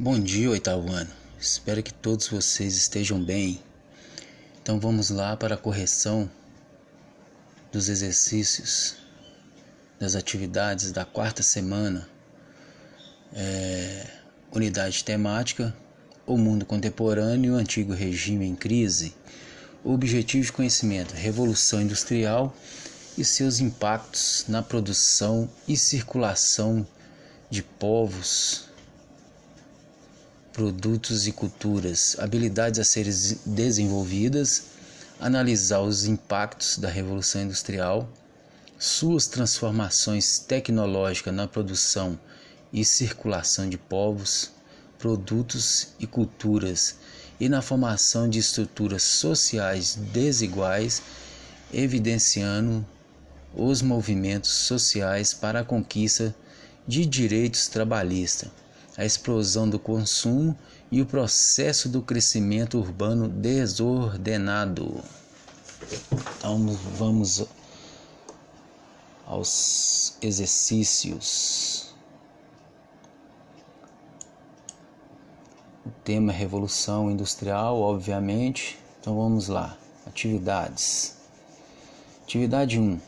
[0.00, 1.10] Bom dia, oitavo ano.
[1.40, 3.60] Espero que todos vocês estejam bem.
[4.62, 6.30] Então vamos lá para a correção
[7.72, 8.94] dos exercícios
[9.98, 12.08] das atividades da quarta semana.
[13.34, 14.06] É,
[14.52, 15.74] unidade temática:
[16.24, 19.16] O mundo contemporâneo e o antigo regime em crise.
[19.82, 22.54] Objetivo de conhecimento: Revolução Industrial
[23.18, 26.86] e seus impactos na produção e circulação
[27.50, 28.67] de povos
[30.58, 33.12] produtos e culturas, habilidades a serem
[33.46, 34.64] desenvolvidas,
[35.20, 38.08] analisar os impactos da Revolução Industrial,
[38.76, 42.18] suas transformações tecnológicas na produção
[42.72, 44.50] e circulação de povos,
[44.98, 46.96] produtos e culturas
[47.38, 51.00] e na formação de estruturas sociais desiguais,
[51.72, 52.84] evidenciando
[53.54, 56.34] os movimentos sociais para a conquista
[56.84, 58.50] de direitos trabalhistas
[58.98, 60.58] a explosão do consumo
[60.90, 65.00] e o processo do crescimento urbano desordenado.
[66.36, 66.66] Então
[66.98, 67.46] vamos
[69.24, 71.94] aos exercícios.
[75.86, 78.80] O tema é Revolução Industrial, obviamente.
[79.00, 79.78] Então vamos lá.
[80.06, 81.16] Atividades.
[82.24, 83.07] Atividade 1.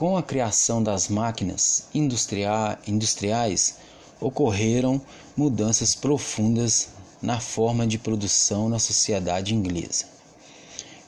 [0.00, 3.76] Com a criação das máquinas industriais,
[4.18, 4.98] ocorreram
[5.36, 6.88] mudanças profundas
[7.20, 10.06] na forma de produção na sociedade inglesa.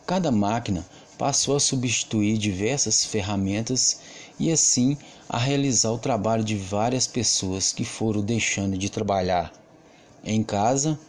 [0.04, 4.00] Cada máquina passou a substituir diversas ferramentas
[4.38, 9.50] e assim a realizar o trabalho de várias pessoas que foram deixando de trabalhar
[10.22, 11.00] em casa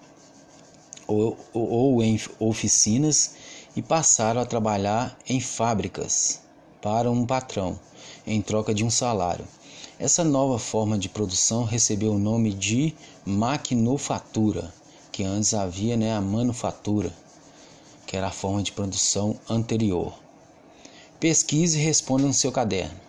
[1.06, 3.36] ou, ou em oficinas
[3.76, 6.43] e passaram a trabalhar em fábricas
[6.84, 7.80] para um patrão,
[8.28, 9.48] em troca de um salário.
[9.98, 12.94] Essa nova forma de produção recebeu o nome de
[13.26, 14.74] maquinofatura,
[15.10, 17.10] que antes havia né, a manufatura,
[18.06, 20.14] que era a forma de produção anterior.
[21.22, 23.00] Pesquise e responda no seu caderno.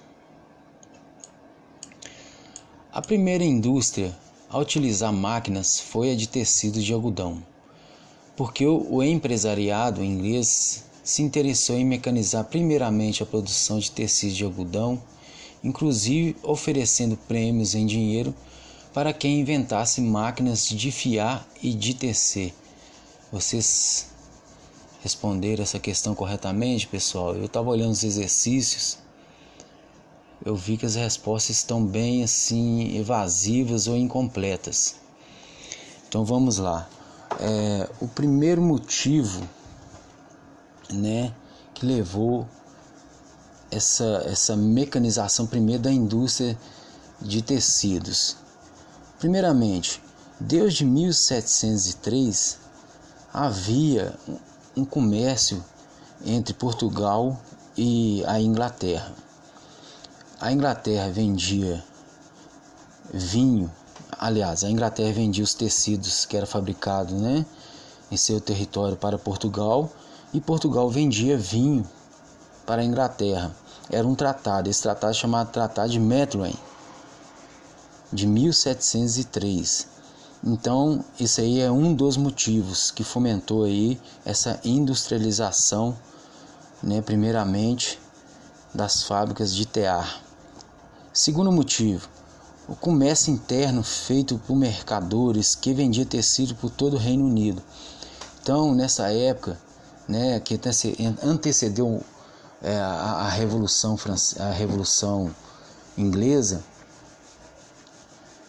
[2.93, 4.17] A primeira indústria
[4.49, 7.43] a utilizar máquinas foi a de tecidos de algodão,
[8.37, 15.01] porque o empresariado inglês se interessou em mecanizar primeiramente a produção de tecidos de algodão,
[15.63, 18.35] inclusive oferecendo prêmios em dinheiro
[18.95, 22.55] para quem inventasse máquinas de fiar e de tecer.
[23.31, 24.07] Vocês
[25.03, 27.35] responderam essa questão corretamente, pessoal?
[27.35, 28.97] Eu estava olhando os exercícios,
[30.43, 34.97] eu vi que as respostas estão bem assim evasivas ou incompletas.
[36.09, 36.89] Então vamos lá.
[37.41, 39.43] É, o primeiro motivo
[40.95, 41.33] né,
[41.75, 42.47] que levou
[43.71, 46.57] essa, essa mecanização primeiro da indústria
[47.21, 48.37] de tecidos.
[49.19, 50.03] Primeiramente,
[50.39, 52.59] desde 1703
[53.33, 54.15] havia
[54.77, 55.65] um comércio
[56.25, 57.41] entre Portugal
[57.77, 59.13] e a Inglaterra.
[60.41, 61.83] A Inglaterra vendia
[63.13, 63.71] vinho,
[64.19, 67.45] aliás, a Inglaterra vendia os tecidos que era fabricado, né,
[68.11, 69.91] em seu território para Portugal
[70.35, 71.87] e Portugal vendia vinho
[72.67, 73.55] para a Inglaterra.
[73.89, 76.55] Era um tratado, esse tratado chamado Tratado de Methuen,
[78.13, 79.87] de 1703.
[80.43, 85.97] Então, isso aí é um dos motivos que fomentou aí essa industrialização,
[86.83, 88.01] né, primeiramente
[88.75, 90.21] das fábricas de tear.
[91.13, 92.09] Segundo motivo,
[92.67, 97.63] o comércio interno feito por mercadores que vendia tecido por todo o Reino Unido.
[98.43, 99.59] Então, nessa época,
[100.09, 100.61] né, que
[101.23, 102.03] antecedeu
[102.63, 103.97] é, a, a, revolução
[104.39, 105.35] a revolução
[105.97, 106.63] inglesa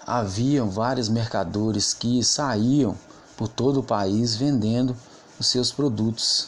[0.05, 2.95] haviam vários mercadores que saíam
[3.35, 4.95] por todo o país vendendo
[5.39, 6.47] os seus produtos,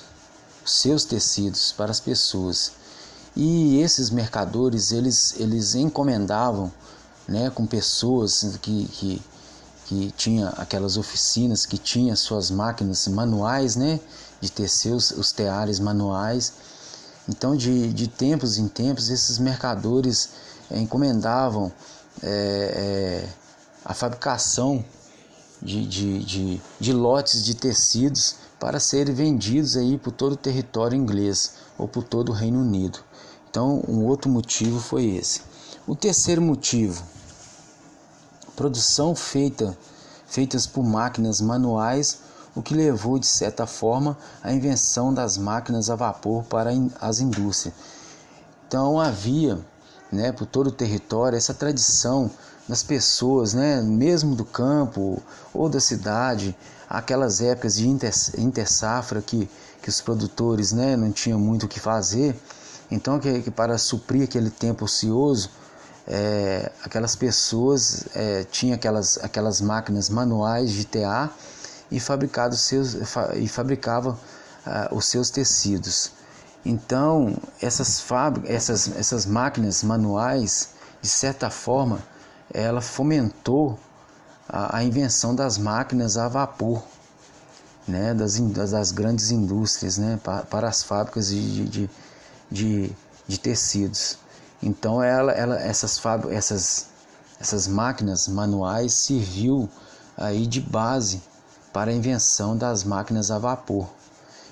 [0.63, 2.73] os seus tecidos para as pessoas.
[3.35, 6.71] E esses mercadores eles, eles encomendavam
[7.27, 9.21] né, com pessoas que, que,
[9.85, 13.99] que tinha aquelas oficinas que tinha suas máquinas manuais, né,
[14.39, 16.53] de tecer os, os teares manuais.
[17.27, 20.29] Então, de, de tempos em tempos, esses mercadores
[20.71, 21.71] é, encomendavam
[22.23, 23.29] é, é,
[23.83, 24.83] a fabricação
[25.61, 30.95] de, de, de, de, lotes de tecidos para serem vendidos aí por todo o território
[30.95, 32.99] inglês ou por todo o Reino Unido.
[33.49, 35.41] Então, um outro motivo foi esse.
[35.87, 37.03] O terceiro motivo,
[38.55, 39.77] produção feita
[40.27, 42.19] feitas por máquinas manuais
[42.57, 47.75] o que levou, de certa forma, à invenção das máquinas a vapor para as indústrias.
[48.67, 49.59] Então havia
[50.11, 52.31] né, por todo o território, essa tradição
[52.67, 55.21] das pessoas, né, mesmo do campo
[55.53, 56.57] ou da cidade,
[56.89, 59.47] aquelas épocas de inter, inter safra que,
[59.79, 62.35] que os produtores né, não tinham muito o que fazer,
[62.89, 65.51] então que, que para suprir aquele tempo ocioso,
[66.07, 71.31] é, aquelas pessoas é, tinham aquelas, aquelas máquinas manuais de tear
[71.91, 72.95] e, fabricado seus,
[73.35, 74.17] e fabricavam
[74.65, 76.11] ah, os seus tecidos.
[76.65, 78.03] Então, essas,
[78.45, 81.99] essas, essas máquinas manuais, de certa forma,
[82.53, 83.79] ela fomentou
[84.49, 86.83] a, a invenção das máquinas a vapor,
[87.87, 88.37] né, das,
[88.69, 91.89] das grandes indústrias, né, para, para as fábricas de, de,
[92.51, 92.91] de,
[93.25, 94.17] de tecidos.
[94.61, 96.01] Então, ela, ela, essas,
[96.31, 96.87] essas,
[97.39, 99.69] essas máquinas manuais serviu
[100.17, 101.21] aí de base
[101.77, 103.87] para a invenção das máquinas a vapor.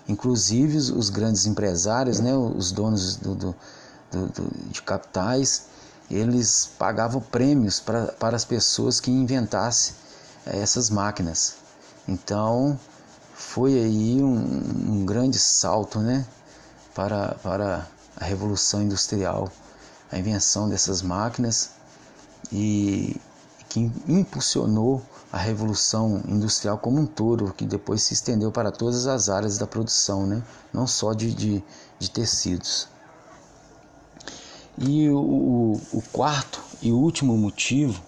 [0.08, 3.56] Inclusive os, grandes empresários, né, os donos do, do,
[4.12, 5.66] do, de capitais,
[6.08, 9.96] eles pagavam prêmios para, para as pessoas que inventassem
[10.46, 11.56] eh, essas máquinas.
[12.08, 12.80] Então
[13.34, 16.28] foi aí um, um grande salto né,
[16.94, 19.52] para, para a Revolução Industrial,
[20.12, 21.72] a invenção dessas máquinas
[22.52, 23.20] e
[23.68, 25.02] que impulsionou
[25.36, 29.68] a revolução industrial como um todo, que depois se estendeu para todas as áreas da
[29.68, 30.42] produção, né?
[30.72, 31.62] não só de, de,
[32.00, 32.88] de tecidos.
[34.78, 38.02] E o, o quarto e último motivo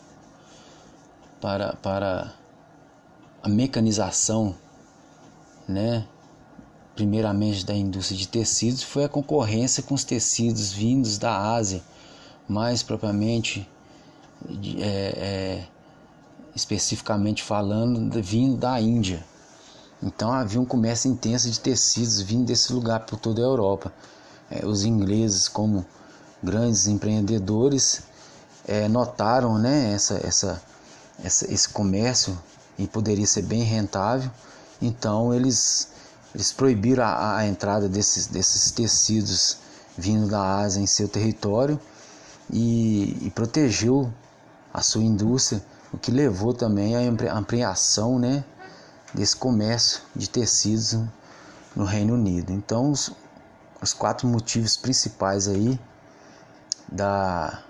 [1.41, 2.33] para, para
[3.43, 4.55] a mecanização,
[5.67, 6.07] né?
[6.95, 11.83] primeiramente da indústria de tecidos, foi a concorrência com os tecidos vindos da Ásia,
[12.47, 13.69] mais propriamente
[14.79, 15.67] é, é,
[16.57, 19.23] especificamente falando, vindo da Índia.
[20.01, 23.93] Então havia um comércio intenso de tecidos vindo desse lugar por toda a Europa.
[24.49, 25.85] É, os ingleses, como
[26.41, 28.01] grandes empreendedores,
[28.67, 30.61] é, notaram né, essa, essa,
[31.23, 32.37] essa, esse comércio
[32.77, 34.31] e poderia ser bem rentável.
[34.81, 35.89] Então eles,
[36.33, 39.57] eles proibiram a, a entrada desses, desses tecidos
[39.95, 41.79] vindo da Ásia em seu território
[42.51, 44.11] e, e protegeu
[44.73, 45.61] a sua indústria
[45.91, 48.43] o que levou também à ampliação né,
[49.13, 50.97] desse comércio de tecidos
[51.75, 52.51] no Reino Unido.
[52.51, 53.11] Então, os,
[53.81, 55.79] os quatro motivos principais aí
[56.91, 57.63] da,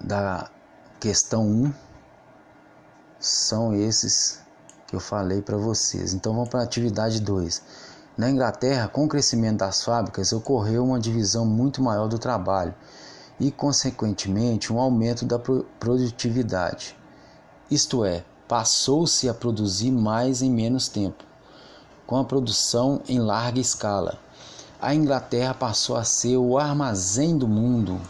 [0.00, 0.50] da
[1.00, 1.72] questão 1
[3.20, 4.40] são esses
[4.86, 6.14] que eu falei para vocês.
[6.14, 7.62] Então vamos para a atividade 2.
[8.16, 12.74] Na Inglaterra, com o crescimento das fábricas, ocorreu uma divisão muito maior do trabalho
[13.40, 16.96] e, consequentemente, um aumento da produtividade.
[17.70, 21.22] Isto é, passou-se a produzir mais em menos tempo,
[22.06, 24.18] com a produção em larga escala.
[24.80, 28.00] A Inglaterra passou a ser o armazém do mundo.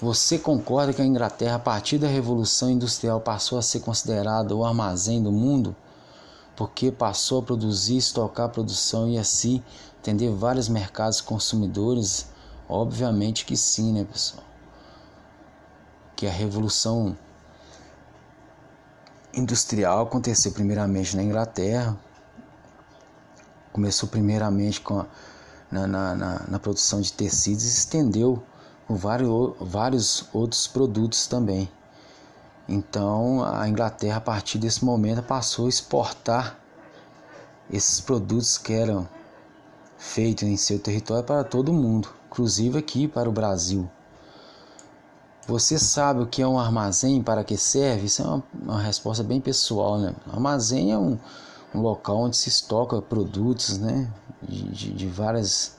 [0.00, 4.64] Você concorda que a Inglaterra, a partir da Revolução Industrial, passou a ser considerada o
[4.64, 5.76] armazém do mundo?
[6.56, 9.62] Porque passou a produzir, estocar a produção e assim
[10.00, 12.31] atender vários mercados consumidores
[12.72, 14.42] Obviamente que sim, né, pessoal?
[16.16, 17.14] Que a revolução
[19.34, 21.94] industrial aconteceu primeiramente na Inglaterra,
[23.74, 25.06] começou primeiramente com a,
[25.70, 28.42] na, na, na, na, produção de tecidos e estendeu
[28.88, 31.70] com vários, vários outros produtos também.
[32.66, 36.58] Então a Inglaterra, a partir desse momento, passou a exportar
[37.70, 39.06] esses produtos que eram
[39.98, 43.88] feitos em seu território para todo o mundo inclusive aqui para o Brasil.
[45.46, 48.06] Você sabe o que é um armazém, para que serve?
[48.06, 50.14] Isso é uma, uma resposta bem pessoal, né?
[50.32, 51.18] Armazém é um,
[51.74, 54.10] um local onde se estoca produtos, né?
[54.40, 55.76] De, de, de, várias,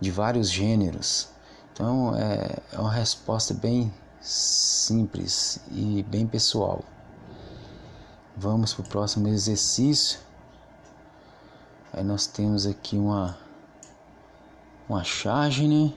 [0.00, 1.28] de vários gêneros.
[1.72, 6.82] Então é, é uma resposta bem simples e bem pessoal.
[8.36, 10.18] Vamos para o próximo exercício.
[11.92, 13.36] Aí nós temos aqui uma
[14.92, 15.92] uma charge, né?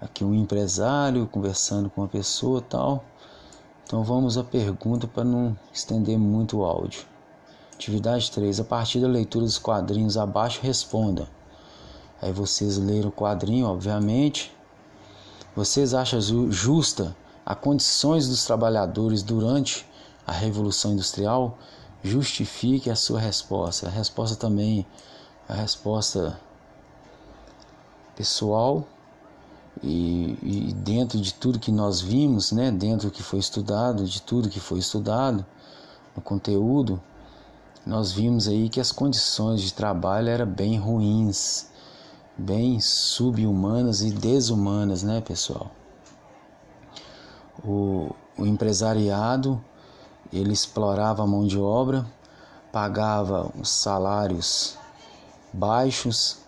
[0.00, 3.04] Aqui um empresário conversando com uma pessoa tal.
[3.84, 7.04] Então vamos à pergunta para não estender muito o áudio.
[7.74, 8.60] Atividade 3.
[8.60, 11.28] A partir da leitura dos quadrinhos abaixo, responda.
[12.22, 14.54] Aí vocês leram o quadrinho, obviamente.
[15.56, 19.84] Vocês acham justa a condições dos trabalhadores durante
[20.24, 21.58] a Revolução Industrial?
[22.02, 23.86] Justifique a sua resposta.
[23.86, 24.86] A resposta também,
[25.48, 26.40] a resposta
[28.16, 28.86] pessoal
[29.82, 34.20] e, e, dentro de tudo que nós vimos, né, dentro do que foi estudado, de
[34.20, 35.44] tudo que foi estudado,
[36.14, 37.00] no conteúdo,
[37.86, 41.68] nós vimos aí que as condições de trabalho eram bem ruins,
[42.36, 45.70] bem subhumanas e desumanas, né, pessoal?
[47.64, 49.62] O, o empresariado
[50.32, 52.06] ele explorava a mão de obra,
[52.72, 54.76] pagava os salários
[55.52, 56.38] baixos,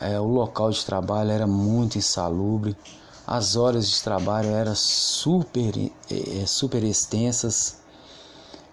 [0.00, 2.76] é, o local de trabalho era muito insalubre,
[3.26, 5.76] as horas de trabalho eram super,
[6.10, 7.78] é, é super extensas,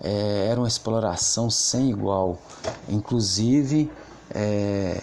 [0.02, 2.40] é, era uma exploração sem igual,
[2.90, 3.92] inclusive
[4.30, 5.02] é,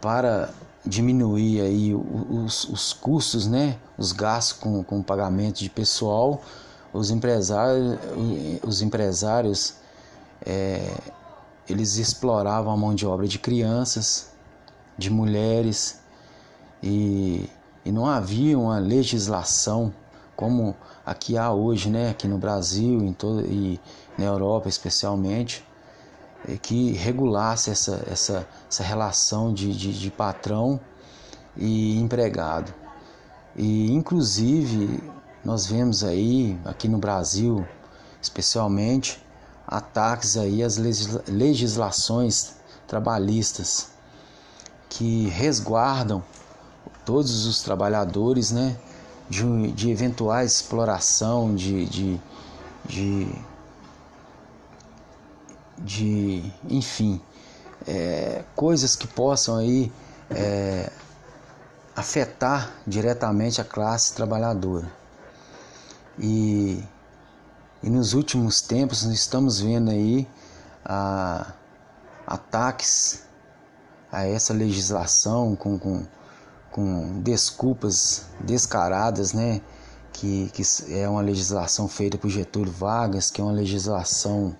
[0.00, 0.50] para
[0.84, 6.40] diminuir aí os, os custos, né, os gastos com, com pagamento de pessoal,
[6.92, 7.98] os empresários,
[8.62, 9.74] os empresários
[10.44, 10.94] é,
[11.68, 14.30] eles exploravam a mão de obra de crianças,
[14.96, 16.00] de mulheres
[16.82, 17.48] e,
[17.84, 19.92] e não havia uma legislação
[20.34, 23.80] como aqui há hoje, né, aqui no Brasil em todo, e
[24.16, 25.66] na Europa especialmente,
[26.62, 30.78] que regulasse essa, essa, essa relação de, de, de patrão
[31.56, 32.72] e empregado.
[33.56, 35.02] E inclusive
[35.48, 37.66] nós vemos aí, aqui no Brasil,
[38.20, 39.24] especialmente,
[39.66, 40.76] ataques aí às
[41.26, 43.88] legislações trabalhistas
[44.90, 46.22] que resguardam
[47.02, 48.76] todos os trabalhadores né,
[49.30, 52.20] de, de eventuais exploração, de, de,
[52.84, 53.34] de,
[55.78, 57.22] de enfim,
[57.86, 59.90] é, coisas que possam aí
[60.28, 60.90] é,
[61.96, 64.98] afetar diretamente a classe trabalhadora.
[66.18, 66.82] E,
[67.82, 70.28] e nos últimos tempos nós estamos vendo aí
[70.84, 71.52] a,
[72.26, 73.22] ataques
[74.10, 76.06] a essa legislação com, com,
[76.70, 79.60] com desculpas descaradas, né?
[80.12, 84.56] Que, que é uma legislação feita por Getúlio Vargas, que é uma legislação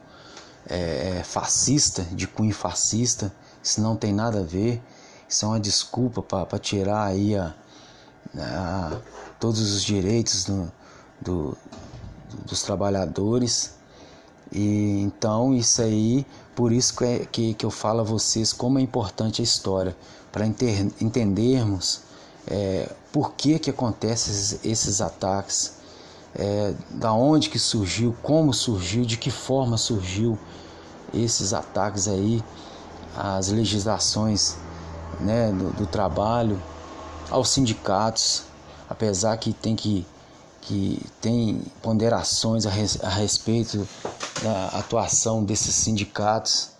[0.68, 4.80] é, é fascista, de cunho fascista, isso não tem nada a ver,
[5.28, 7.54] isso é uma desculpa para tirar aí a,
[8.36, 9.00] a,
[9.40, 10.70] todos os direitos do,
[11.20, 11.56] do,
[12.46, 13.76] dos trabalhadores.
[14.52, 18.78] E então isso aí, por isso que, é, que, que eu falo a vocês como
[18.78, 19.96] é importante a história,
[20.32, 22.02] para entendermos
[22.46, 25.74] é, por que, que acontecem esses, esses ataques,
[26.34, 30.38] é, da onde que surgiu, como surgiu, de que forma surgiu
[31.12, 32.42] esses ataques aí,
[33.16, 34.56] as legislações
[35.20, 36.60] né, do, do trabalho,
[37.30, 38.44] aos sindicatos,
[38.88, 40.06] apesar que tem que
[40.60, 43.88] que tem ponderações a, res, a respeito
[44.42, 46.70] da atuação desses sindicatos.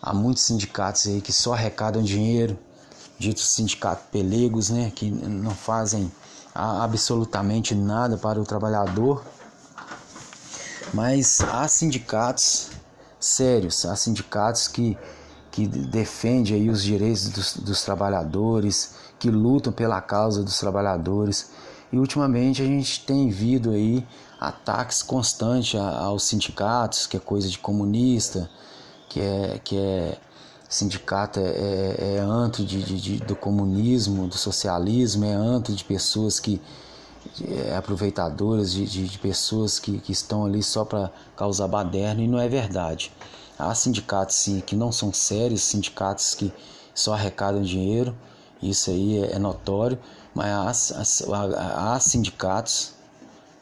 [0.00, 2.58] Há muitos sindicatos aí que só arrecadam dinheiro,
[3.18, 6.10] ditos sindicatos pelegos, né, que não fazem
[6.54, 9.24] absolutamente nada para o trabalhador.
[10.94, 12.70] Mas há sindicatos
[13.18, 14.96] sérios, há sindicatos que,
[15.50, 21.50] que defendem aí os direitos dos, dos trabalhadores, que lutam pela causa dos trabalhadores
[21.96, 24.06] e ultimamente a gente tem visto aí
[24.38, 28.50] ataques constantes aos sindicatos, que é coisa de comunista,
[29.08, 30.18] que é, que é
[30.68, 35.82] sindicato é, é, é antro de, de, de, do comunismo, do socialismo, é antro de
[35.84, 36.60] pessoas que
[37.48, 42.28] é, aproveitadoras de, de, de, pessoas que, que estão ali só para causar baderna e
[42.28, 43.10] não é verdade.
[43.58, 46.52] Há sindicatos sim que não são sérios, sindicatos que
[46.94, 48.14] só arrecadam dinheiro,
[48.62, 49.98] isso aí é, é notório,
[50.36, 52.92] mas há, há, sindicatos,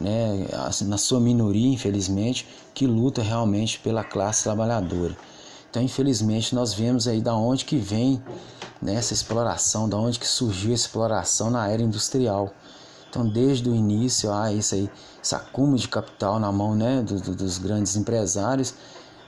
[0.01, 0.45] né,
[0.83, 5.17] na sua minoria, infelizmente, que luta realmente pela classe trabalhadora.
[5.71, 8.21] Então, infelizmente, nós vemos aí da onde que vem
[8.83, 12.53] né, essa exploração, da onde que surgiu a exploração na era industrial.
[13.09, 14.91] Então, desde o início, há isso aí,
[15.23, 18.75] esse acúmulo de capital na mão né, do, do, dos grandes empresários,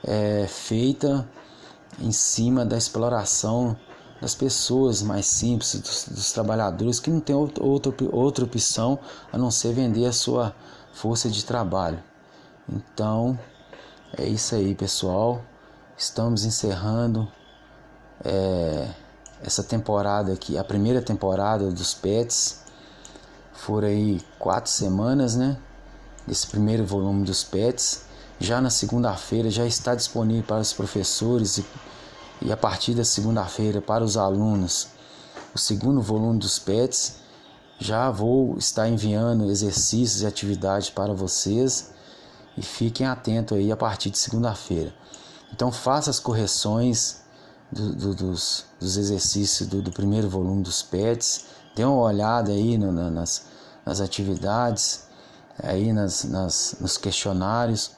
[0.03, 1.25] é, feita
[1.97, 3.77] em cima da exploração
[4.21, 7.61] das pessoas mais simples, dos, dos trabalhadores que não tem outra,
[8.11, 8.99] outra opção
[9.31, 10.55] a não ser vender a sua
[10.93, 12.01] força de trabalho.
[12.67, 13.37] Então
[14.17, 15.41] é isso aí, pessoal.
[15.97, 17.27] Estamos encerrando
[18.23, 18.89] é,
[19.43, 22.61] essa temporada aqui, a primeira temporada dos Pets.
[23.53, 25.57] Foram aí quatro semanas, né?
[26.25, 28.05] Desse primeiro volume dos Pets.
[28.39, 31.65] Já na segunda-feira já está disponível para os professores e
[32.41, 34.87] e a partir da segunda-feira para os alunos
[35.53, 37.15] o segundo volume dos PETs.
[37.79, 41.91] Já vou estar enviando exercícios e atividades para vocês
[42.55, 44.93] e fiquem atentos aí a partir de segunda-feira.
[45.53, 47.21] Então faça as correções
[47.71, 52.77] do, do, dos, dos, exercícios do, do, primeiro volume dos PETs, dê uma olhada aí
[52.77, 53.45] no, na, nas,
[53.85, 55.03] nas atividades,
[55.61, 57.91] aí nas, nas, nos questionários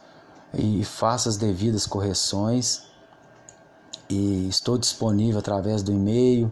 [0.54, 2.89] e faça as devidas correções
[4.10, 6.52] e estou disponível através do e-mail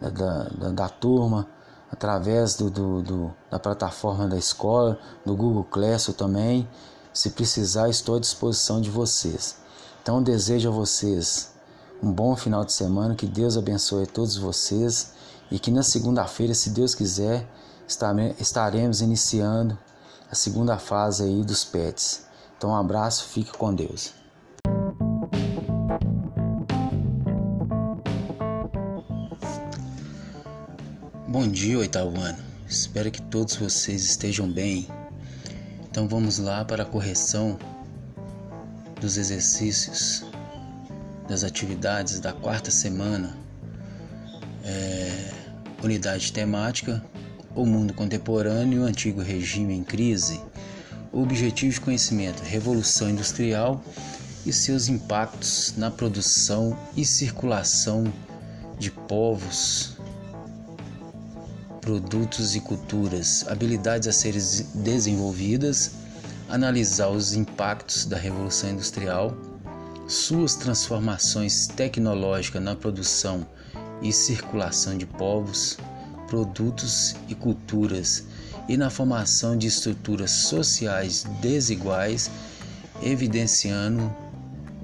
[0.00, 1.48] da, da, da turma,
[1.90, 6.68] através do, do, do, da plataforma da escola, do Google Classroom também.
[7.12, 9.56] Se precisar, estou à disposição de vocês.
[10.02, 11.50] Então, desejo a vocês
[12.00, 15.12] um bom final de semana, que Deus abençoe todos vocês
[15.50, 17.48] e que na segunda-feira, se Deus quiser,
[18.38, 19.76] estaremos iniciando
[20.30, 22.26] a segunda fase aí dos pets.
[22.56, 24.17] Então, um abraço, fique com Deus.
[31.30, 32.38] Bom dia, oitavo ano.
[32.66, 34.88] Espero que todos vocês estejam bem.
[35.84, 37.58] Então vamos lá para a correção
[38.98, 40.24] dos exercícios
[41.28, 43.36] das atividades da quarta semana.
[44.64, 45.30] É,
[45.84, 47.04] unidade temática:
[47.54, 50.40] O mundo contemporâneo e o antigo regime em crise.
[51.12, 53.84] Objetivo de conhecimento: Revolução Industrial
[54.46, 58.10] e seus impactos na produção e circulação
[58.78, 59.97] de povos
[61.88, 64.42] produtos e culturas, habilidades a serem
[64.74, 65.92] desenvolvidas,
[66.46, 69.34] analisar os impactos da Revolução Industrial,
[70.06, 73.46] suas transformações tecnológicas na produção
[74.02, 75.78] e circulação de povos,
[76.26, 78.24] produtos e culturas
[78.68, 82.30] e na formação de estruturas sociais desiguais,
[83.02, 84.14] evidenciando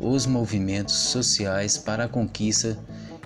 [0.00, 2.78] os movimentos sociais para a conquista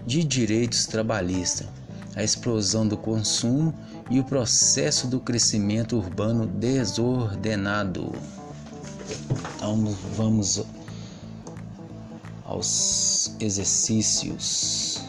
[0.05, 1.69] de direitos trabalhistas
[2.15, 3.75] a explosão do consumo
[4.11, 8.13] e o processo do crescimento urbano desordenado.
[9.57, 9.85] Então
[10.17, 10.65] vamos
[12.45, 15.03] aos exercícios.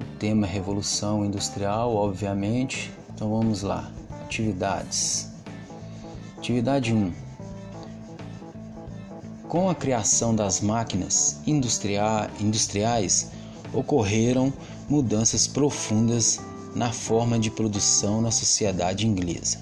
[0.00, 2.92] O tema é Revolução Industrial, obviamente.
[3.14, 3.90] Então vamos lá.
[4.24, 5.30] Atividades.
[6.38, 7.23] Atividade 1
[9.54, 13.30] com a criação das máquinas industriais,
[13.72, 14.52] ocorreram
[14.88, 16.40] mudanças profundas
[16.74, 19.60] na forma de produção na sociedade inglesa.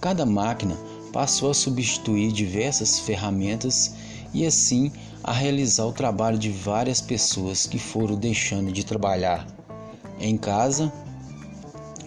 [0.00, 0.74] Cada máquina
[1.12, 3.94] passou a substituir diversas ferramentas
[4.32, 4.90] e assim
[5.22, 9.46] a realizar o trabalho de várias pessoas que foram deixando de trabalhar
[10.18, 10.90] em casa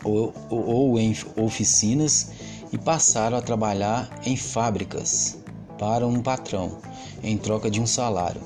[0.04, 2.32] ou, ou em oficinas
[2.74, 5.41] e passaram a trabalhar em fábricas
[5.82, 6.78] para um patrão
[7.24, 8.40] em troca de um salário.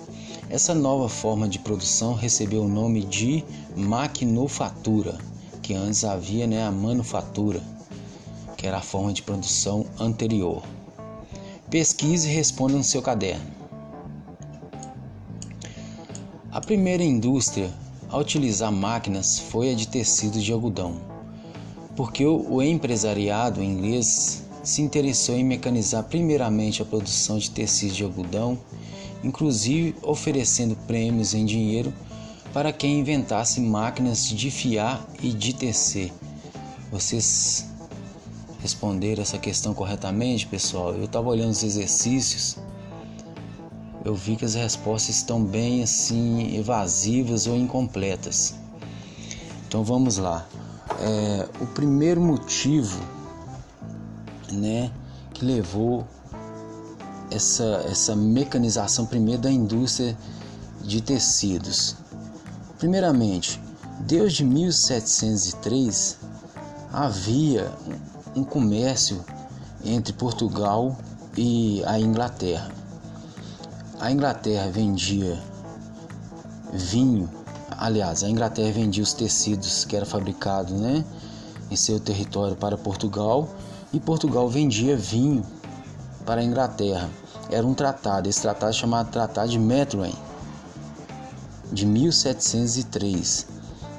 [0.50, 3.44] Essa nova forma de produção recebeu o nome de
[3.76, 5.18] maquinofatura,
[5.62, 7.62] que antes havia né, a manufatura,
[8.56, 10.64] que era a forma de produção anterior.
[11.70, 13.52] Pesquise e responda no seu caderno.
[16.50, 17.70] A primeira indústria
[18.08, 21.02] a utilizar máquinas foi a de tecido de algodão,
[21.98, 28.58] porque o empresariado inglês se interessou em mecanizar primeiramente a produção de tecidos de algodão,
[29.24, 31.94] inclusive oferecendo prêmios em dinheiro
[32.52, 36.12] para quem inventasse máquinas de fiar e de tecer.
[36.92, 37.68] Vocês
[38.60, 40.94] responderam essa questão corretamente, pessoal?
[40.96, 42.58] Eu estava olhando os exercícios,
[44.04, 48.56] eu vi que as respostas estão bem assim evasivas ou incompletas.
[49.68, 50.48] Então vamos lá.
[51.00, 53.15] É, o primeiro motivo
[54.56, 54.92] né,
[55.34, 56.08] que levou
[57.30, 60.18] essa, essa mecanização primeiro da indústria
[60.82, 61.96] de tecidos.
[62.78, 63.62] Primeiramente,
[64.02, 66.18] desde 1703
[66.92, 67.72] havia
[68.36, 69.24] um comércio
[69.84, 70.98] entre Portugal
[71.38, 72.72] e a Inglaterra.
[74.00, 75.42] A Inglaterra vendia
[76.74, 77.30] vinho,
[77.72, 81.04] aliás, a Inglaterra vendia os tecidos que era fabricado, né,
[81.72, 83.50] em seu território para Portugal
[83.96, 85.42] e Portugal vendia vinho
[86.26, 87.10] para a Inglaterra.
[87.50, 90.14] Era um tratado, esse tratado chamado Tratado de Methuen,
[91.72, 93.48] de 1703.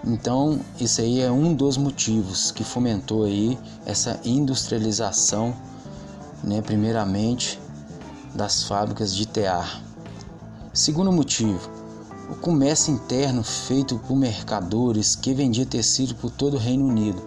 [0.04, 5.56] Então, isso aí é um dos motivos que fomentou aí essa industrialização,
[6.44, 7.58] né, primeiramente
[8.34, 9.82] das fábricas de tear.
[10.74, 11.70] Segundo motivo,
[12.30, 17.22] o comércio interno feito por mercadores que vendiam tecido por todo o Reino Unido.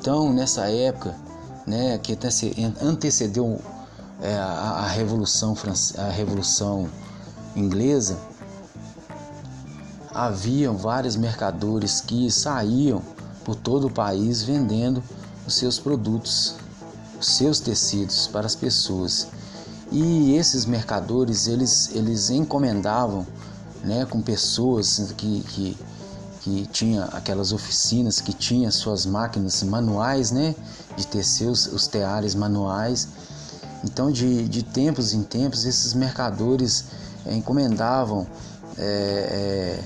[0.00, 1.14] Então, nessa época,
[1.66, 2.16] né, que
[2.80, 3.60] antecedeu
[4.20, 5.56] é, a, a, revolução
[5.98, 6.88] a revolução
[7.56, 8.18] inglesa
[10.14, 13.02] haviam vários mercadores que saíam
[13.44, 15.02] por todo o país vendendo
[15.46, 16.54] os seus produtos,
[17.20, 19.26] os seus tecidos para as pessoas.
[19.90, 23.26] E esses mercadores eles, eles encomendavam
[23.82, 25.76] né, com pessoas que, que
[26.44, 30.54] que tinha aquelas oficinas que tinha suas máquinas manuais, né,
[30.94, 33.08] de tecer os, os teares manuais.
[33.82, 36.84] Então, de, de tempos em tempos, esses mercadores
[37.24, 38.26] é, encomendavam
[38.76, 39.84] é, é,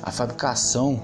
[0.00, 1.02] a fabricação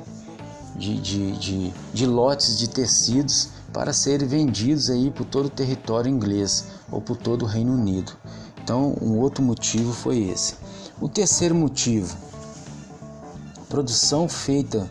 [0.76, 6.08] de, de, de, de, lotes de tecidos para serem vendidos aí por todo o território
[6.08, 8.12] inglês ou por todo o Reino Unido.
[8.62, 10.54] Então, um outro motivo foi esse.
[11.00, 12.16] O terceiro motivo,
[13.72, 14.86] produção feita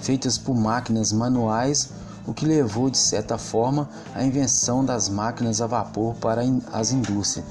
[0.00, 1.90] feitas por máquinas manuais,
[2.24, 7.44] o que levou de certa forma à invenção das máquinas a vapor para as indústrias.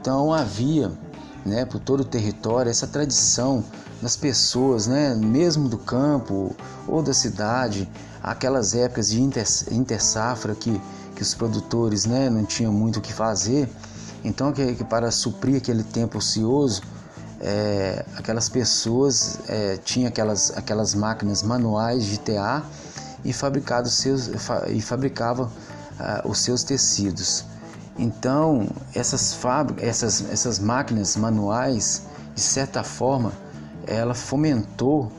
[0.00, 0.90] Então havia,
[1.44, 3.62] né, por todo o território essa tradição
[4.00, 6.56] das pessoas, né, mesmo do campo
[6.88, 7.86] ou da cidade,
[8.22, 10.80] aquelas épocas de inter, inter safra que,
[11.14, 13.70] que os produtores, né, não tinham muito o que fazer,
[14.24, 16.80] então que, que para suprir aquele tempo ocioso
[17.42, 22.62] é, aquelas pessoas é, tinham aquelas, aquelas máquinas manuais de TA
[23.24, 23.32] e,
[23.90, 24.30] seus,
[24.68, 27.44] e fabricava uh, os seus tecidos.
[27.98, 29.36] Então, essas,
[29.78, 32.02] essas, essas máquinas manuais,
[32.34, 33.32] de certa forma,
[33.86, 35.12] ela fomentou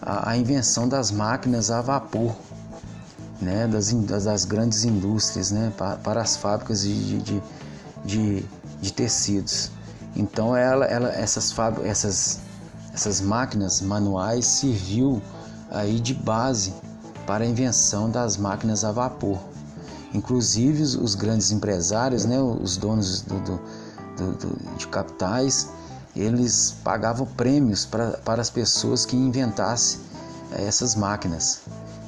[0.00, 2.34] a, a invenção das máquinas a vapor,
[3.40, 3.92] né, das,
[4.24, 7.42] das grandes indústrias, né, para, para as fábricas de, de,
[8.04, 8.44] de,
[8.80, 9.70] de tecidos.
[10.14, 12.40] Então ela, ela essas, essas,
[12.92, 15.22] essas máquinas manuais serviu
[15.70, 16.74] aí de base
[17.26, 19.38] para a invenção das máquinas a vapor.
[20.12, 25.70] Inclusive os, grandes empresários, né, os donos do, do, do, de capitais,
[26.14, 30.00] eles pagavam prêmios para, para as pessoas que inventassem
[30.52, 31.62] eh, essas máquinas.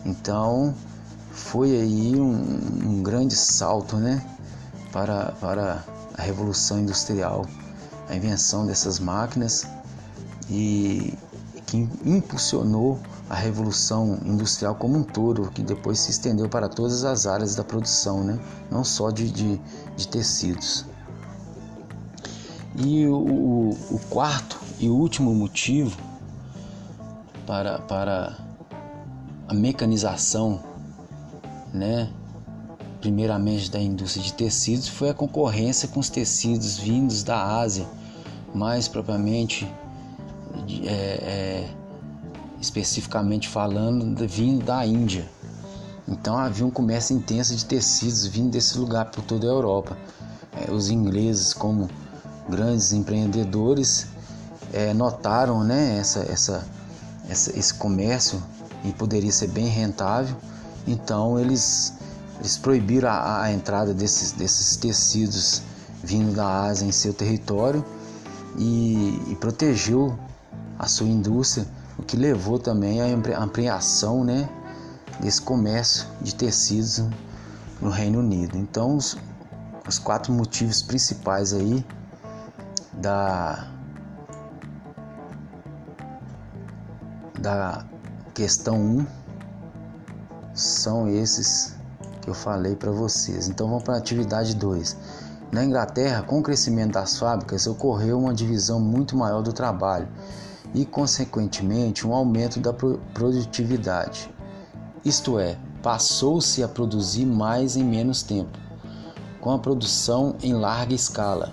[0.04, 0.74] Então
[1.32, 4.22] foi aí um, um grande salto né,
[4.92, 5.82] para, para
[6.18, 7.46] a Revolução Industrial
[8.08, 9.66] a invenção dessas máquinas
[10.48, 11.16] e
[11.66, 17.26] que impulsionou a revolução industrial como um todo, que depois se estendeu para todas as
[17.26, 18.38] áreas da produção, né?
[18.70, 19.60] não só de, de,
[19.96, 20.84] de tecidos.
[22.76, 25.96] E o, o, quarto e último motivo
[27.46, 28.36] para, para
[29.48, 30.60] a mecanização,
[31.72, 32.10] né?
[33.04, 37.86] Primeiramente da indústria de tecidos, foi a concorrência com os tecidos vindos da Ásia,
[38.54, 39.70] mais propriamente,
[40.86, 41.68] é, é,
[42.58, 45.28] especificamente falando, vindo da Índia.
[46.08, 49.98] Então havia um comércio intenso de tecidos vindo desse lugar por toda a Europa.
[50.66, 51.90] É, os ingleses, como
[52.48, 54.06] grandes empreendedores,
[54.72, 56.66] é, notaram né, essa, essa,
[57.28, 58.42] essa, esse comércio
[58.82, 60.34] e poderia ser bem rentável.
[60.86, 61.92] Então eles
[62.44, 65.62] eles proibiram a, a entrada desses, desses tecidos
[66.02, 67.82] vindo da Ásia em seu território
[68.58, 70.18] e, e protegeu
[70.78, 74.46] a sua indústria, o que levou também à ampliação né,
[75.20, 77.02] desse comércio de tecidos
[77.80, 78.58] no Reino Unido.
[78.58, 79.16] Então, os,
[79.88, 81.82] os quatro motivos principais aí
[82.92, 83.68] da,
[87.40, 87.86] da
[88.34, 89.06] questão 1 um
[90.52, 91.74] são esses
[92.24, 93.48] que eu falei para vocês.
[93.48, 94.96] Então vamos para a atividade 2.
[95.52, 100.08] Na Inglaterra, com o crescimento das fábricas, ocorreu uma divisão muito maior do trabalho
[100.74, 104.32] e, consequentemente, um aumento da produtividade.
[105.04, 108.58] Isto é, passou-se a produzir mais em menos tempo,
[109.40, 111.52] com a produção em larga escala.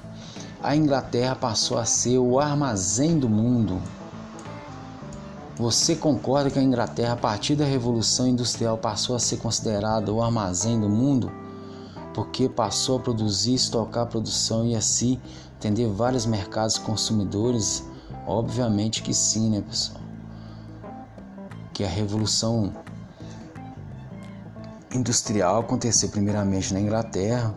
[0.63, 3.81] A Inglaterra passou a ser o armazém do mundo
[5.57, 10.21] você concorda que a Inglaterra, a partir da Revolução Industrial, passou a ser considerada o
[10.21, 11.31] armazém do mundo?
[12.13, 15.19] Porque passou a produzir, estocar a produção e assim
[15.57, 17.83] atender vários mercados consumidores?
[18.25, 20.01] Obviamente que sim, né, pessoal?
[21.73, 22.73] Que a Revolução
[24.93, 27.53] Industrial aconteceu primeiramente na Inglaterra,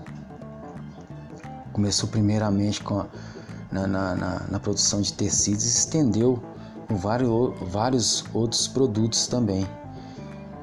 [1.73, 3.07] começou primeiramente com a,
[3.73, 6.41] na, na, na, na produção de tecidos e estendeu
[6.87, 9.67] com vários, outros produtos também.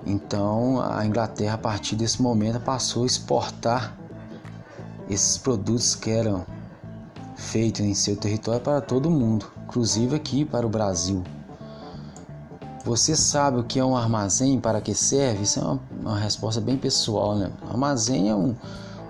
[0.05, 3.95] Então a Inglaterra a partir desse momento passou a exportar
[5.09, 6.45] esses produtos que eram
[7.35, 11.23] feitos em seu território para todo mundo, inclusive aqui para o Brasil.
[12.83, 15.43] Você sabe o que é um armazém, para que serve?
[15.43, 17.51] Isso é uma, uma resposta bem pessoal, né?
[17.69, 18.55] Armazém é um,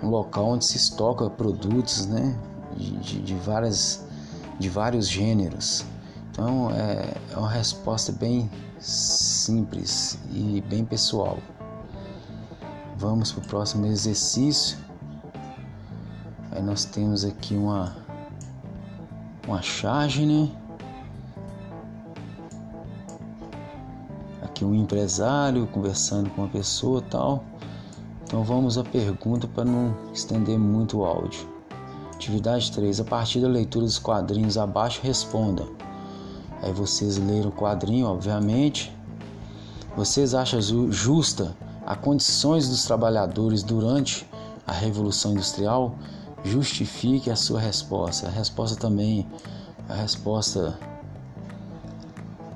[0.02, 2.36] um local onde se estoca produtos, né?
[2.76, 4.04] De, de, de, várias,
[4.58, 5.86] de vários gêneros.
[6.32, 11.38] Então é, é uma resposta bem simples e bem pessoal.
[12.96, 14.78] Vamos para o próximo exercício.
[16.50, 17.94] Aí nós temos aqui uma
[19.46, 20.48] uma charge, né?
[24.42, 27.44] Aqui um empresário conversando com uma pessoa, tal.
[28.24, 31.46] Então vamos à pergunta para não estender muito o áudio.
[32.14, 33.00] Atividade 3.
[33.00, 35.66] A partir da leitura dos quadrinhos abaixo, responda.
[36.62, 38.94] Aí vocês leram o quadrinho, obviamente.
[39.96, 44.26] Vocês acham justa a condições dos trabalhadores durante
[44.66, 45.96] a Revolução Industrial?
[46.44, 48.28] Justifique a sua resposta.
[48.28, 49.26] A resposta também,
[49.88, 50.78] a resposta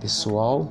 [0.01, 0.71] pessoal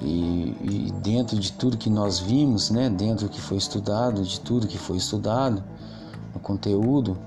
[0.00, 4.40] e, e, dentro de tudo que nós vimos, né, dentro do que foi estudado, de
[4.40, 5.62] tudo que foi estudado
[6.32, 7.18] no conteúdo,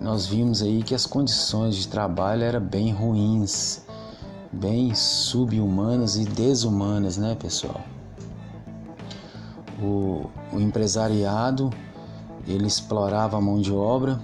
[0.00, 3.80] nós vimos aí que as condições de trabalho eram bem ruins,
[4.56, 7.80] bem subhumanas e desumanas, né, pessoal?
[9.80, 11.70] O, o empresariado
[12.46, 14.18] ele explorava a mão de obra,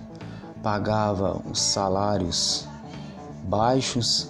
[0.62, 2.66] pagava os salários
[3.45, 4.29] baixos,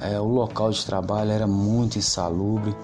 [0.00, 2.76] é, o local de trabalho era muito insalubre,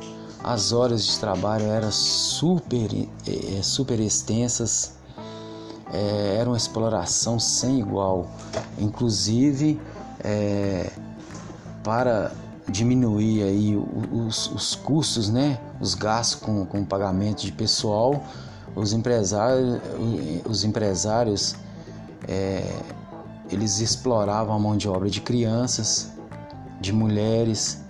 [0.42, 2.90] as horas de trabalho eram super,
[3.26, 4.94] é, é super extensas
[5.92, 8.26] é, era uma exploração sem igual.
[8.78, 9.78] Inclusive,
[10.24, 10.90] é,
[11.82, 12.32] para
[12.68, 18.22] diminuir aí os, os, custos, né, os gastos com, com pagamento de pessoal,
[18.74, 19.80] os empresários,
[20.48, 21.56] os empresários
[22.28, 22.72] é,
[23.50, 26.12] eles exploravam a mão de obra de crianças,
[26.80, 27.82] de mulheres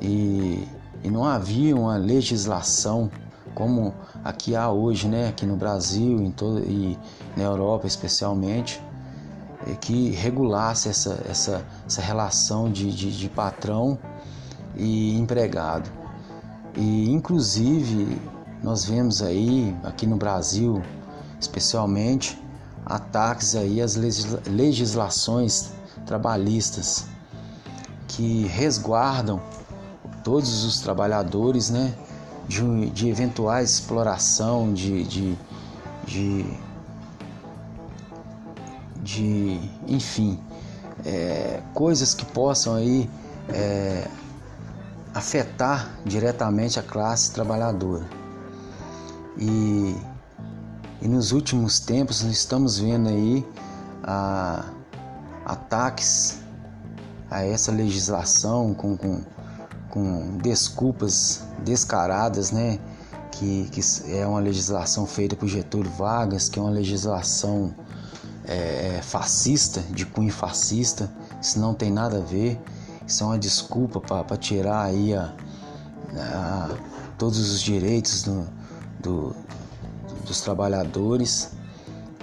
[0.00, 0.66] e,
[1.02, 3.10] e não havia uma legislação
[3.54, 6.96] como aqui há hoje, né, aqui no Brasil em todo, e
[7.36, 8.80] na Europa especialmente,
[9.76, 13.98] que regulasse essa, essa, essa relação de, de, de patrão
[14.76, 15.90] e empregado.
[16.76, 18.20] E inclusive
[18.62, 20.82] nós vemos aí aqui no Brasil,
[21.40, 22.40] especialmente,
[22.84, 23.96] ataques aí às
[24.46, 25.72] legislações
[26.06, 27.06] trabalhistas
[28.06, 29.40] que resguardam
[30.24, 31.94] todos os trabalhadores, né,
[32.48, 35.38] de, de eventuais exploração, de, de,
[36.06, 36.46] de,
[39.08, 40.38] de enfim,
[41.06, 43.08] é, coisas que possam aí
[43.48, 44.06] é,
[45.14, 48.06] afetar diretamente a classe trabalhadora.
[49.38, 49.96] E,
[51.00, 53.46] e nos últimos tempos nós estamos vendo aí
[54.02, 54.64] a,
[55.46, 56.40] ataques
[57.30, 59.22] a essa legislação com, com
[59.90, 62.78] com desculpas descaradas, né?
[63.32, 63.80] Que, que
[64.12, 67.74] é uma legislação feita por Getúlio Vargas, que é uma legislação
[68.48, 71.10] é, é, fascista, de cunho fascista.
[71.40, 72.58] Isso não tem nada a ver.
[73.06, 75.34] Isso é uma desculpa para tirar aí a,
[76.16, 76.70] a,
[77.18, 78.46] todos os direitos do,
[79.00, 79.36] do,
[80.26, 81.50] dos trabalhadores.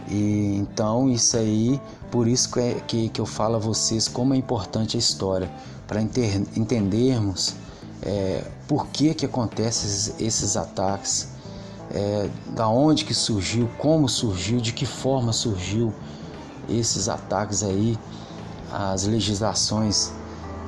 [0.10, 1.80] E então isso aí,
[2.12, 5.50] por isso que, é, que, que eu falo a vocês como é importante a história,
[5.88, 7.56] para entendermos
[8.02, 11.30] é, por que, que acontecem esses, esses ataques,
[11.92, 15.94] é, da onde que surgiu, como surgiu, de que forma surgiu
[16.69, 17.97] esses ataques aí,
[18.71, 20.12] as legislações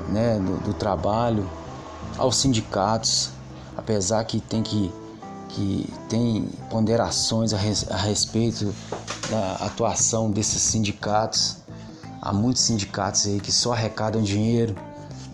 [0.09, 1.49] né, do, do trabalho,
[2.17, 3.29] aos sindicatos,
[3.75, 4.91] apesar que tem que
[5.49, 8.75] que tem ponderações a, res, a respeito
[9.29, 11.57] da atuação desses sindicatos.
[12.21, 14.75] Há muitos sindicatos aí que só arrecadam dinheiro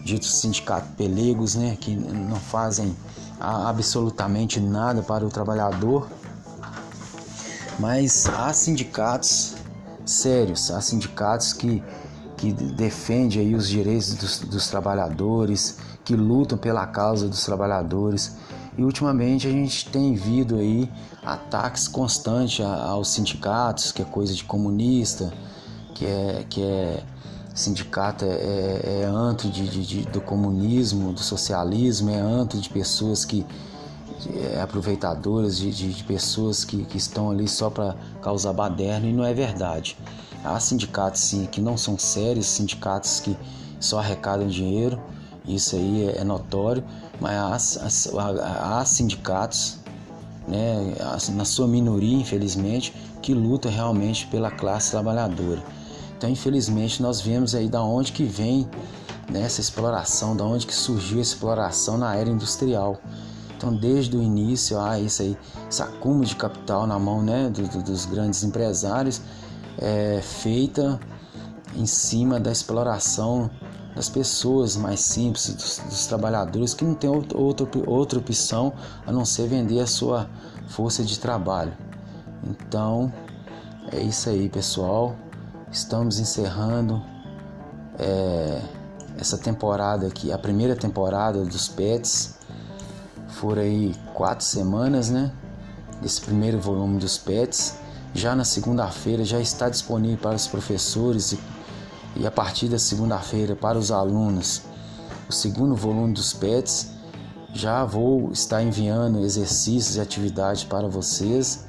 [0.04, 2.96] ditos sindicatos pelegos, né, que não fazem
[3.40, 6.08] absolutamente nada para o trabalhador.
[7.80, 9.56] Mas há sindicatos
[10.06, 11.84] sérios, há sindicatos que,
[12.38, 18.36] que defendem aí os direitos dos, dos trabalhadores, que lutam pela causa dos trabalhadores.
[18.78, 20.90] E ultimamente a gente tem visto aí
[21.24, 25.32] ataques constantes aos sindicatos, que é coisa de comunista,
[25.94, 27.04] que é, que é
[27.54, 32.70] sindicato é, é, é antro de, de, de, do comunismo, do socialismo, é antro de
[32.70, 33.46] pessoas que
[34.62, 39.24] aproveitadoras, de, de, de, pessoas que, que estão ali só para causar baderna e não
[39.24, 39.98] é verdade.
[40.44, 43.38] Há sindicatos sim que não são sérios, sindicatos que
[43.80, 45.02] só arrecadam dinheiro,
[45.46, 46.84] isso aí é, é notório,
[47.20, 49.80] mas há, há, há sindicatos,
[50.48, 50.96] né,
[51.34, 55.64] na sua minoria infelizmente, que lutam realmente pela classe trabalhadora.
[56.18, 58.68] Então, infelizmente, nós vemos aí da onde que vem
[59.30, 62.98] né, essa exploração, da onde que surgiu a exploração na era industrial.
[63.64, 65.38] Então, desde o início, há isso aí,
[65.70, 69.22] esse acúmulo de capital na mão né, do, do, dos grandes empresários,
[69.78, 71.00] é, feita
[71.74, 73.50] em cima da exploração
[73.96, 77.38] das pessoas mais simples, dos, dos trabalhadores que não tem outra,
[77.88, 78.74] outra opção
[79.08, 80.28] a não ser vender a sua
[80.68, 81.72] força de trabalho.
[82.44, 83.14] Então,
[83.94, 85.16] é isso aí, pessoal.
[85.72, 87.02] Estamos encerrando
[87.98, 88.62] é,
[89.18, 92.43] essa temporada aqui, a primeira temporada dos Pets.
[93.40, 95.32] Foram aí quatro semanas, né?
[96.02, 97.76] Desse primeiro volume dos Pets.
[98.14, 101.40] já na segunda-feira já está disponível para os professores e,
[102.18, 104.62] e a partir da segunda-feira para os alunos
[105.28, 106.92] o segundo volume dos PETs.
[107.54, 111.66] Já vou estar enviando exercícios e atividades para vocês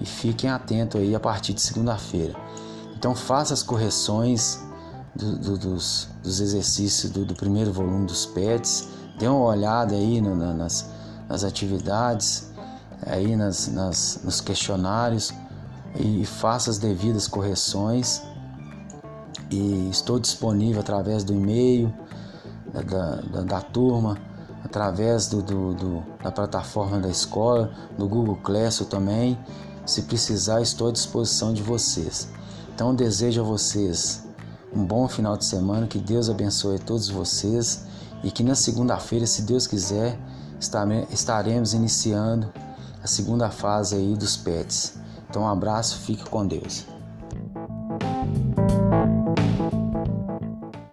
[0.00, 2.34] e fiquem atentos aí a partir de segunda-feira.
[2.96, 4.60] Então faça as correções
[5.14, 8.88] do, do, dos, dos, exercícios do, do, primeiro volume dos PETs,
[9.18, 10.88] dê uma olhada aí no, na, nas,
[11.28, 12.50] nas atividades,
[13.06, 15.32] aí nas, nas, nos questionários
[15.96, 18.22] e faça as devidas correções.
[19.50, 21.92] E estou disponível através do e-mail
[22.72, 24.16] da, da, da turma,
[24.64, 29.38] através do, do, do, da plataforma da escola, do Google Classroom também.
[29.84, 32.28] Se precisar, estou à disposição de vocês.
[32.74, 34.22] Então, desejo a vocês
[34.74, 37.84] um bom final de semana, que Deus abençoe todos vocês
[38.22, 40.18] e que na segunda-feira, se Deus quiser,
[41.10, 42.52] estaremos iniciando
[43.02, 44.94] a segunda fase aí dos pets.
[45.28, 46.86] Então, um abraço, fique com Deus.